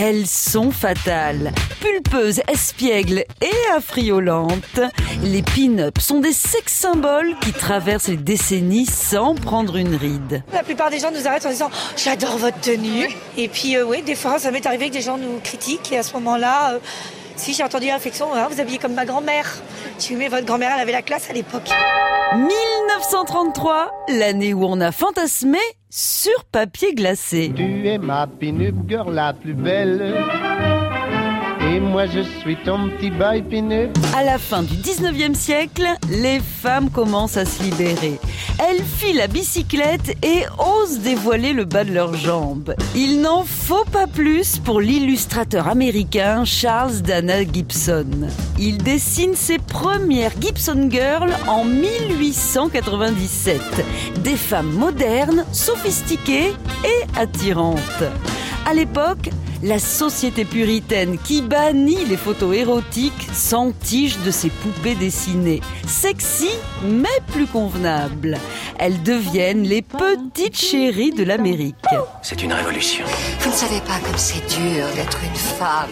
elles 0.00 0.28
sont 0.28 0.70
fatales. 0.70 1.52
Pulpeuses, 1.80 2.40
espiègles 2.46 3.24
et 3.42 3.76
affriolantes, 3.76 4.80
les 5.24 5.42
pin-ups 5.42 6.00
sont 6.00 6.20
des 6.20 6.32
sex 6.32 6.72
symboles 6.72 7.34
qui 7.40 7.52
traversent 7.52 8.06
les 8.06 8.16
décennies 8.16 8.86
sans 8.86 9.34
prendre 9.34 9.74
une 9.74 9.96
ride. 9.96 10.44
La 10.52 10.62
plupart 10.62 10.90
des 10.90 11.00
gens 11.00 11.10
nous 11.10 11.26
arrêtent 11.26 11.46
en 11.46 11.50
disant 11.50 11.70
j'adore 11.96 12.38
votre 12.38 12.60
tenue. 12.60 13.08
Et 13.36 13.48
puis 13.48 13.76
euh, 13.76 13.84
oui, 13.84 14.02
des 14.02 14.14
fois 14.14 14.38
ça 14.38 14.52
m'est 14.52 14.64
arrivé 14.66 14.88
que 14.88 14.94
des 14.94 15.02
gens 15.02 15.18
nous 15.18 15.40
critiquent 15.42 15.90
et 15.90 15.98
à 15.98 16.04
ce 16.04 16.12
moment-là, 16.14 16.74
euh, 16.74 16.78
si 17.34 17.52
j'ai 17.52 17.64
entendu 17.64 17.90
réflexion, 17.90 18.28
ah, 18.34 18.46
vous 18.48 18.60
habillez 18.60 18.78
comme 18.78 18.94
ma 18.94 19.04
grand-mère. 19.04 19.62
Tu 19.98 20.14
mais 20.14 20.28
votre 20.28 20.46
grand-mère, 20.46 20.70
elle 20.74 20.82
avait 20.82 20.92
la 20.92 21.02
classe 21.02 21.28
à 21.28 21.32
l'époque. 21.32 21.68
1933, 22.34 23.90
l'année 24.08 24.54
où 24.54 24.64
on 24.64 24.80
a 24.80 24.92
fantasmé 24.92 25.58
sur 25.90 26.44
papier 26.52 26.94
glacé. 26.94 27.52
Tu 27.56 27.88
es 27.88 27.98
ma 27.98 28.26
pin-up 28.26 28.74
girl 28.86 29.12
la 29.12 29.32
plus 29.32 29.54
belle. 29.54 30.14
Et 31.70 31.80
moi 31.80 32.06
je 32.06 32.20
suis 32.40 32.56
ton 32.64 32.88
petit. 32.88 33.08
À 34.16 34.22
la 34.22 34.38
fin 34.38 34.62
du 34.62 34.74
19e 34.74 35.34
siècle, 35.34 35.86
les 36.08 36.40
femmes 36.40 36.88
commencent 36.88 37.36
à 37.36 37.44
se 37.44 37.62
libérer. 37.62 38.18
Elles 38.58 38.82
filent 38.82 39.16
la 39.16 39.26
bicyclette 39.26 40.16
et 40.24 40.44
osent 40.58 41.00
dévoiler 41.00 41.52
le 41.52 41.64
bas 41.64 41.84
de 41.84 41.92
leurs 41.92 42.14
jambes. 42.14 42.74
Il 42.94 43.20
n'en 43.20 43.44
faut 43.44 43.84
pas 43.92 44.06
plus 44.06 44.58
pour 44.58 44.80
l'illustrateur 44.80 45.68
américain 45.68 46.44
Charles 46.44 47.02
Dana 47.02 47.42
Gibson. 47.44 48.28
Il 48.58 48.78
dessine 48.78 49.34
ses 49.34 49.58
premières 49.58 50.32
Gibson 50.40 50.88
Girls 50.90 51.36
en 51.48 51.64
1897. 51.64 53.60
Des 54.22 54.36
femmes 54.36 54.72
modernes, 54.72 55.44
sophistiquées 55.52 56.52
et 56.84 57.04
attirantes. 57.18 58.04
À 58.66 58.74
l'époque, 58.74 59.30
la 59.62 59.78
société 59.78 60.44
puritaine 60.44 61.18
qui 61.18 61.42
bannit 61.42 62.04
les 62.04 62.16
photos 62.16 62.54
érotiques 62.54 63.28
s'entiche 63.32 64.18
de 64.20 64.30
ces 64.30 64.50
poupées 64.50 64.94
dessinées. 64.94 65.60
Sexy, 65.86 66.50
mais 66.84 67.08
plus 67.32 67.46
convenables. 67.46 68.38
Elles 68.78 69.02
deviennent 69.02 69.64
les 69.64 69.82
petites 69.82 70.56
chéries 70.56 71.10
de 71.10 71.24
l'Amérique. 71.24 71.74
C'est 72.22 72.44
une 72.44 72.52
révolution. 72.52 73.04
Vous 73.40 73.50
ne 73.50 73.54
savez 73.54 73.80
pas 73.80 73.98
comme 74.04 74.16
c'est 74.16 74.46
dur 74.56 74.86
d'être 74.94 75.18
une 75.24 75.34
femme 75.34 75.90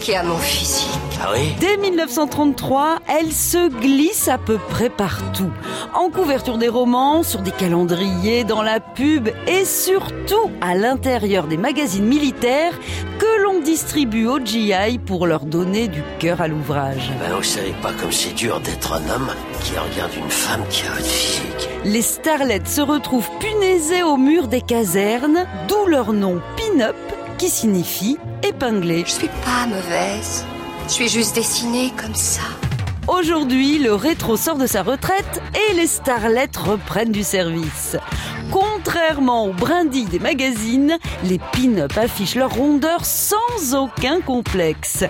qui 0.00 0.14
a 0.14 0.22
mon 0.22 0.38
physique. 0.38 0.88
Ah 1.22 1.32
oui? 1.34 1.52
Dès 1.60 1.76
1933, 1.76 3.00
elle 3.08 3.30
se 3.30 3.68
glisse 3.68 4.28
à 4.28 4.38
peu 4.38 4.56
près 4.56 4.88
partout. 4.88 5.50
En 5.94 6.08
couverture 6.08 6.56
des 6.56 6.68
romans, 6.68 7.22
sur 7.22 7.40
des 7.40 7.50
calendriers, 7.50 8.44
dans 8.44 8.62
la 8.62 8.80
pub 8.80 9.28
et 9.46 9.66
surtout 9.66 10.50
à 10.62 10.74
l'intérieur 10.74 11.46
des 11.46 11.58
magazines 11.58 12.06
militaires 12.06 12.72
que 13.24 13.42
l'on 13.42 13.60
distribue 13.60 14.26
au 14.26 14.38
GI 14.38 14.98
pour 14.98 15.26
leur 15.26 15.46
donner 15.46 15.88
du 15.88 16.02
cœur 16.18 16.42
à 16.42 16.48
l'ouvrage. 16.48 17.10
Ben, 17.18 17.34
vous 17.34 17.42
savez 17.42 17.74
pas 17.80 17.92
comme 17.94 18.12
c'est 18.12 18.34
dur 18.34 18.60
d'être 18.60 18.92
un 18.92 19.08
homme 19.08 19.30
qui 19.62 19.72
regarde 19.72 20.12
une 20.14 20.30
femme 20.30 20.62
qui 20.68 20.86
a 20.86 20.90
votre 20.90 21.06
physique. 21.06 21.70
Les 21.86 22.02
starlettes 22.02 22.68
se 22.68 22.82
retrouvent 22.82 23.30
punaisées 23.40 24.02
au 24.02 24.18
mur 24.18 24.46
des 24.46 24.60
casernes, 24.60 25.46
d'où 25.68 25.86
leur 25.86 26.12
nom 26.12 26.42
pin-up 26.56 26.96
qui 27.38 27.48
signifie 27.48 28.18
épinglé. 28.42 29.04
Je 29.06 29.12
suis 29.12 29.28
pas 29.28 29.66
mauvaise. 29.66 30.44
Je 30.86 30.92
suis 30.92 31.08
juste 31.08 31.34
dessinée 31.34 31.92
comme 31.96 32.14
ça. 32.14 32.42
Aujourd'hui, 33.06 33.78
le 33.78 33.94
rétro 33.94 34.36
sort 34.36 34.56
de 34.56 34.66
sa 34.66 34.82
retraite 34.82 35.42
et 35.54 35.74
les 35.74 35.86
starlettes 35.86 36.56
reprennent 36.56 37.12
du 37.12 37.22
service. 37.22 37.98
Contrairement 38.50 39.46
aux 39.46 39.52
brindilles 39.52 40.06
des 40.06 40.18
magazines, 40.18 40.96
les 41.24 41.38
pin-up 41.52 41.92
affichent 41.98 42.36
leur 42.36 42.54
rondeur 42.54 43.04
sans 43.04 43.74
aucun 43.74 44.22
complexe. 44.22 45.04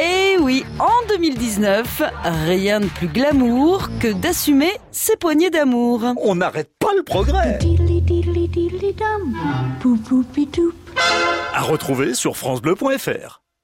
Et 0.00 0.36
oui, 0.38 0.64
en 0.78 1.08
2019, 1.08 2.02
rien 2.46 2.80
de 2.80 2.86
plus 2.86 3.08
glamour 3.08 3.88
que 3.98 4.12
d'assumer 4.12 4.70
ses 4.92 5.16
poignées 5.16 5.50
d'amour. 5.50 6.02
On 6.22 6.36
n'arrête 6.36 6.70
pas 6.78 6.94
le 6.96 7.02
progrès. 7.02 7.58
À 11.52 11.62
retrouver 11.62 12.14
sur 12.14 12.36
francebleu.fr. 12.36 13.39